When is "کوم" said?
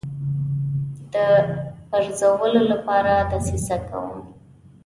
3.89-4.17